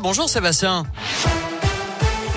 Bonjour 0.00 0.28
Sébastien. 0.28 0.84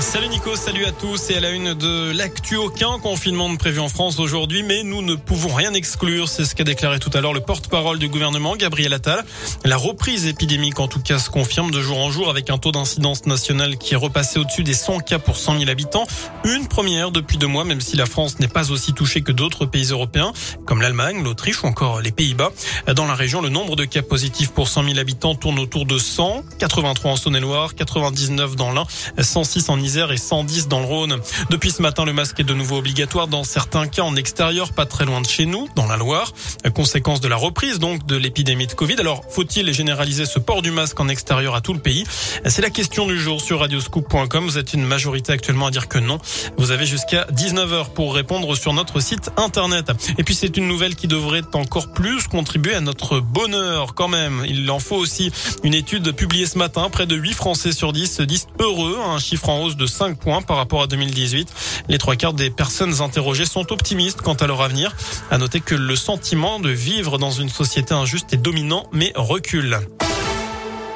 Salut 0.00 0.28
Nico, 0.28 0.56
salut 0.56 0.86
à 0.86 0.90
tous 0.90 1.30
et 1.30 1.36
à 1.36 1.40
la 1.40 1.50
une 1.50 1.74
de 1.74 2.12
l'actu. 2.12 2.56
Aucun 2.56 2.98
confinement 2.98 3.50
de 3.52 3.58
prévu 3.58 3.78
en 3.78 3.88
France 3.88 4.18
aujourd'hui, 4.18 4.62
mais 4.62 4.82
nous 4.82 5.02
ne 5.02 5.14
pouvons 5.14 5.54
rien 5.54 5.74
exclure. 5.74 6.28
C'est 6.28 6.46
ce 6.46 6.54
qu'a 6.54 6.64
déclaré 6.64 6.98
tout 6.98 7.10
à 7.12 7.20
l'heure 7.20 7.34
le 7.34 7.40
porte-parole 7.40 7.98
du 7.98 8.08
gouvernement, 8.08 8.56
Gabriel 8.56 8.94
Attal. 8.94 9.22
La 9.64 9.76
reprise 9.76 10.26
épidémique, 10.26 10.80
en 10.80 10.88
tout 10.88 11.00
cas, 11.00 11.18
se 11.18 11.28
confirme 11.28 11.70
de 11.70 11.80
jour 11.82 11.98
en 11.98 12.10
jour 12.10 12.30
avec 12.30 12.48
un 12.48 12.56
taux 12.56 12.72
d'incidence 12.72 13.26
nationale 13.26 13.76
qui 13.76 13.92
est 13.92 13.96
repassé 13.96 14.38
au-dessus 14.38 14.64
des 14.64 14.74
100 14.74 15.00
cas 15.00 15.18
pour 15.18 15.36
100 15.36 15.58
000 15.58 15.70
habitants. 15.70 16.06
Une 16.44 16.68
première 16.68 17.10
depuis 17.10 17.36
deux 17.36 17.46
mois, 17.46 17.64
même 17.64 17.82
si 17.82 17.96
la 17.96 18.06
France 18.06 18.40
n'est 18.40 18.48
pas 18.48 18.70
aussi 18.70 18.94
touchée 18.94 19.20
que 19.20 19.32
d'autres 19.32 19.66
pays 19.66 19.90
européens, 19.90 20.32
comme 20.64 20.80
l'Allemagne, 20.80 21.22
l'Autriche 21.22 21.62
ou 21.62 21.66
encore 21.66 22.00
les 22.00 22.12
Pays-Bas. 22.12 22.50
Dans 22.94 23.06
la 23.06 23.14
région, 23.14 23.42
le 23.42 23.50
nombre 23.50 23.76
de 23.76 23.84
cas 23.84 24.02
positifs 24.02 24.50
pour 24.50 24.68
100 24.68 24.84
000 24.84 24.98
habitants 24.98 25.34
tourne 25.34 25.58
autour 25.58 25.84
de 25.84 25.98
100, 25.98 26.44
83 26.58 27.12
en 27.12 27.16
Saône-et-Loire, 27.16 27.74
99 27.74 28.56
dans 28.56 28.72
l'Ain, 28.72 28.86
106 29.18 29.68
en 29.68 29.81
Isère 29.82 30.12
et 30.12 30.16
110 30.16 30.68
dans 30.68 30.80
le 30.80 30.86
Rhône. 30.86 31.18
Depuis 31.50 31.70
ce 31.70 31.82
matin, 31.82 32.04
le 32.04 32.12
masque 32.12 32.40
est 32.40 32.44
de 32.44 32.54
nouveau 32.54 32.78
obligatoire 32.78 33.28
dans 33.28 33.44
certains 33.44 33.86
cas 33.86 34.02
en 34.02 34.16
extérieur, 34.16 34.72
pas 34.72 34.86
très 34.86 35.04
loin 35.04 35.20
de 35.20 35.26
chez 35.26 35.46
nous, 35.46 35.68
dans 35.76 35.86
la 35.86 35.96
Loire. 35.96 36.32
Conséquence 36.74 37.20
de 37.20 37.28
la 37.28 37.36
reprise 37.36 37.78
donc 37.78 38.06
de 38.06 38.16
l'épidémie 38.16 38.66
de 38.66 38.72
Covid. 38.72 38.96
Alors, 38.98 39.22
faut-il 39.28 39.72
généraliser 39.72 40.26
ce 40.26 40.38
port 40.38 40.62
du 40.62 40.70
masque 40.70 40.98
en 41.00 41.08
extérieur 41.08 41.54
à 41.54 41.60
tout 41.60 41.72
le 41.72 41.80
pays? 41.80 42.04
C'est 42.46 42.62
la 42.62 42.70
question 42.70 43.06
du 43.06 43.18
jour 43.18 43.40
sur 43.40 43.60
radioscoop.com. 43.60 44.44
Vous 44.44 44.58
êtes 44.58 44.72
une 44.72 44.84
majorité 44.84 45.32
actuellement 45.32 45.66
à 45.66 45.70
dire 45.70 45.88
que 45.88 45.98
non. 45.98 46.18
Vous 46.56 46.70
avez 46.70 46.86
jusqu'à 46.86 47.26
19h 47.32 47.90
pour 47.90 48.14
répondre 48.14 48.54
sur 48.56 48.72
notre 48.72 49.00
site 49.00 49.30
internet. 49.36 49.92
Et 50.18 50.24
puis 50.24 50.34
c'est 50.34 50.56
une 50.56 50.68
nouvelle 50.68 50.96
qui 50.96 51.06
devrait 51.06 51.42
encore 51.54 51.92
plus 51.92 52.28
contribuer 52.28 52.74
à 52.74 52.80
notre 52.80 53.20
bonheur 53.20 53.94
quand 53.94 54.08
même. 54.08 54.44
Il 54.48 54.70
en 54.70 54.78
faut 54.78 54.96
aussi 54.96 55.30
une 55.62 55.74
étude 55.74 56.12
publiée 56.12 56.46
ce 56.46 56.58
matin. 56.58 56.88
Près 56.90 57.06
de 57.06 57.16
8 57.16 57.32
Français 57.32 57.72
sur 57.72 57.92
10 57.92 58.16
se 58.16 58.22
disent 58.22 58.46
heureux, 58.58 58.98
un 59.04 59.18
chiffre 59.18 59.48
en 59.48 59.62
hausse 59.62 59.71
de 59.76 59.86
5 59.86 60.18
points 60.18 60.42
par 60.42 60.56
rapport 60.56 60.82
à 60.82 60.86
2018. 60.86 61.48
Les 61.88 61.98
trois 61.98 62.16
quarts 62.16 62.34
des 62.34 62.50
personnes 62.50 63.00
interrogées 63.00 63.46
sont 63.46 63.72
optimistes 63.72 64.22
quant 64.22 64.34
à 64.34 64.46
leur 64.46 64.60
avenir. 64.62 64.94
À 65.30 65.38
noter 65.38 65.60
que 65.60 65.74
le 65.74 65.96
sentiment 65.96 66.60
de 66.60 66.70
vivre 66.70 67.18
dans 67.18 67.30
une 67.30 67.48
société 67.48 67.94
injuste 67.94 68.32
est 68.32 68.36
dominant 68.36 68.86
mais 68.92 69.12
recule. 69.14 69.80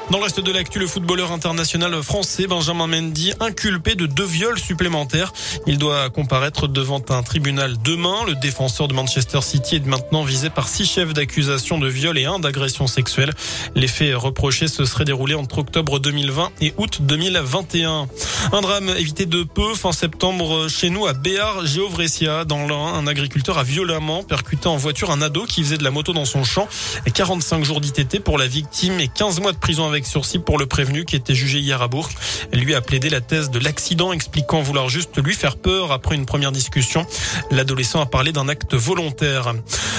Dans 0.08 0.18
le 0.18 0.24
reste 0.24 0.38
de 0.38 0.52
l'actu, 0.52 0.78
le 0.78 0.86
footballeur 0.86 1.32
international 1.32 2.00
français 2.00 2.46
Benjamin 2.46 2.86
Mendy 2.86 3.32
inculpé 3.40 3.96
de 3.96 4.06
deux 4.06 4.24
viols 4.24 4.58
supplémentaires. 4.58 5.32
Il 5.66 5.78
doit 5.78 6.10
comparaître 6.10 6.68
devant 6.68 7.02
un 7.08 7.24
tribunal 7.24 7.76
demain. 7.82 8.24
Le 8.24 8.36
défenseur 8.36 8.86
de 8.86 8.94
Manchester 8.94 9.40
City 9.40 9.74
est 9.74 9.86
maintenant 9.86 10.22
visé 10.22 10.48
par 10.48 10.68
six 10.68 10.86
chefs 10.86 11.12
d'accusation 11.12 11.78
de 11.78 11.88
viol 11.88 12.16
et 12.18 12.24
un 12.24 12.38
d'agression 12.38 12.86
sexuelle. 12.86 13.32
Les 13.74 13.88
faits 13.88 14.14
reprochés 14.14 14.68
se 14.68 14.84
seraient 14.84 15.04
déroulés 15.04 15.34
entre 15.34 15.58
octobre 15.58 15.98
2020 15.98 16.52
et 16.60 16.72
août 16.77 16.98
2021. 17.02 18.06
Un 18.52 18.60
drame 18.60 18.90
évité 18.90 19.27
de 19.27 19.42
peu 19.42 19.74
fin 19.74 19.90
septembre 19.90 20.68
chez 20.68 20.88
nous 20.88 21.06
à 21.06 21.14
Béar, 21.14 21.66
Géovressia, 21.66 22.44
dans 22.44 22.68
l'Ain. 22.68 22.94
Un 22.94 23.08
agriculteur 23.08 23.58
a 23.58 23.64
violemment 23.64 24.22
percuté 24.22 24.68
en 24.68 24.77
voiture 24.77 25.10
un 25.10 25.20
ado 25.20 25.46
qui 25.46 25.64
faisait 25.64 25.78
de 25.78 25.84
la 25.84 25.90
moto 25.90 26.12
dans 26.12 26.24
son 26.24 26.44
champ. 26.44 26.68
45 27.12 27.64
jours 27.64 27.80
d'ITT 27.80 28.20
pour 28.20 28.38
la 28.38 28.46
victime 28.46 29.00
et 29.00 29.08
15 29.08 29.40
mois 29.40 29.50
de 29.50 29.58
prison 29.58 29.95
avec 29.97 30.06
sursis 30.06 30.39
pour 30.39 30.58
le 30.58 30.66
prévenu 30.66 31.06
qui 31.06 31.16
était 31.16 31.34
jugé 31.34 31.58
hier 31.58 31.80
à 31.80 31.89
Bourg. 31.89 32.11
Lui 32.52 32.75
a 32.75 32.83
plaidé 32.83 33.08
la 33.08 33.22
thèse 33.22 33.50
de 33.50 33.58
l'accident, 33.58 34.12
expliquant 34.12 34.61
vouloir 34.61 34.91
juste 34.91 35.16
lui 35.16 35.34
faire 35.34 35.56
peur 35.56 35.91
après 35.91 36.14
une 36.14 36.27
première 36.27 36.52
discussion. 36.52 37.06
L'adolescent 37.50 38.00
a 38.00 38.06
parlé 38.06 38.30
d'un 38.30 38.48
acte 38.48 38.74
volontaire. 38.74 39.55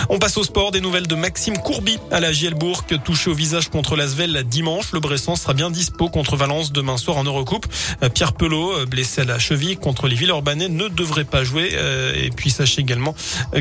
On 0.09 0.19
passe 0.19 0.37
au 0.37 0.43
sport. 0.43 0.71
Des 0.71 0.81
nouvelles 0.81 1.07
de 1.07 1.15
Maxime 1.15 1.57
Courby 1.57 1.97
à 2.11 2.19
la 2.19 2.31
JL 2.31 2.53
Bourg, 2.53 2.83
touché 3.03 3.29
au 3.29 3.33
visage 3.33 3.69
contre 3.69 3.95
l'Asvel 3.95 4.43
dimanche. 4.43 4.91
Le 4.91 4.99
Bressan 4.99 5.35
sera 5.35 5.53
bien 5.53 5.71
dispo 5.71 6.09
contre 6.09 6.35
Valence 6.35 6.71
demain 6.71 6.97
soir 6.97 7.17
en 7.17 7.23
Eurocoupe. 7.23 7.65
Pierre 8.13 8.33
Pelot, 8.33 8.85
blessé 8.85 9.21
à 9.21 9.23
la 9.23 9.39
cheville 9.39 9.77
contre 9.77 10.07
les 10.07 10.15
Villeurbanais, 10.15 10.69
ne 10.69 10.87
devrait 10.89 11.23
pas 11.23 11.43
jouer. 11.43 11.71
Euh, 11.73 12.13
et 12.15 12.29
puis 12.29 12.51
sachez 12.51 12.81
également 12.81 13.15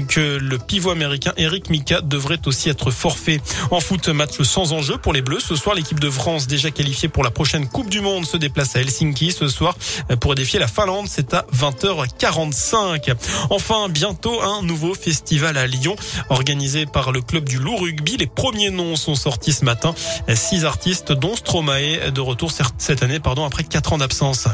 que 0.08 0.38
le 0.38 0.58
pivot 0.58 0.90
américain 0.90 1.32
Eric 1.36 1.70
Mika 1.70 2.00
devrait 2.00 2.40
aussi 2.46 2.68
être 2.68 2.90
forfait. 2.90 3.40
En 3.70 3.80
foot, 3.80 4.08
match 4.08 4.42
sans 4.42 4.72
enjeu 4.72 4.98
pour 4.98 5.12
les 5.12 5.22
Bleus. 5.22 5.40
Ce 5.40 5.56
soir, 5.56 5.74
l'équipe 5.74 6.00
de 6.00 6.10
France 6.10 6.25
France, 6.26 6.48
déjà 6.48 6.72
qualifiée 6.72 7.08
pour 7.08 7.22
la 7.22 7.30
prochaine 7.30 7.68
Coupe 7.68 7.88
du 7.88 8.00
Monde, 8.00 8.26
se 8.26 8.36
déplace 8.36 8.74
à 8.74 8.80
Helsinki 8.80 9.30
ce 9.30 9.46
soir 9.46 9.76
pour 10.18 10.34
défier 10.34 10.58
la 10.58 10.66
Finlande. 10.66 11.06
C'est 11.08 11.32
à 11.34 11.46
20h45. 11.54 13.14
Enfin, 13.50 13.88
bientôt 13.88 14.42
un 14.42 14.60
nouveau 14.62 14.94
festival 14.94 15.56
à 15.56 15.68
Lyon, 15.68 15.94
organisé 16.28 16.84
par 16.84 17.12
le 17.12 17.20
club 17.20 17.48
du 17.48 17.60
loup 17.60 17.76
rugby. 17.76 18.16
Les 18.16 18.26
premiers 18.26 18.70
noms 18.70 18.96
sont 18.96 19.14
sortis 19.14 19.52
ce 19.52 19.64
matin. 19.64 19.94
Six 20.34 20.64
artistes, 20.64 21.12
dont 21.12 21.36
Stromae, 21.36 22.10
de 22.10 22.20
retour 22.20 22.50
cette 22.78 23.04
année, 23.04 23.20
pardon, 23.20 23.44
après 23.44 23.62
quatre 23.62 23.92
ans 23.92 23.98
d'absence. 23.98 24.48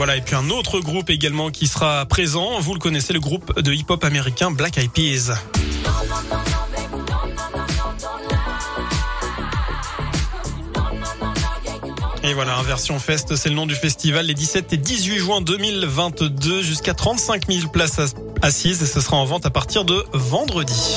Voilà, 0.00 0.16
et 0.16 0.22
puis 0.22 0.34
un 0.34 0.48
autre 0.48 0.80
groupe 0.80 1.10
également 1.10 1.50
qui 1.50 1.66
sera 1.66 2.06
présent. 2.06 2.58
Vous 2.58 2.72
le 2.72 2.80
connaissez, 2.80 3.12
le 3.12 3.20
groupe 3.20 3.60
de 3.60 3.70
hip-hop 3.70 4.02
américain 4.02 4.50
Black 4.50 4.78
Eyed 4.78 4.90
Peas. 4.90 5.34
Et 12.22 12.32
voilà, 12.32 12.56
Inversion 12.56 12.98
Fest, 12.98 13.36
c'est 13.36 13.50
le 13.50 13.54
nom 13.54 13.66
du 13.66 13.74
festival 13.74 14.24
les 14.24 14.32
17 14.32 14.72
et 14.72 14.78
18 14.78 15.18
juin 15.18 15.40
2022 15.42 16.62
jusqu'à 16.62 16.94
35 16.94 17.52
000 17.52 17.68
places 17.68 18.00
assises 18.40 18.82
et 18.82 18.86
ce 18.86 19.02
sera 19.02 19.18
en 19.18 19.26
vente 19.26 19.44
à 19.44 19.50
partir 19.50 19.84
de 19.84 20.06
vendredi. 20.14 20.96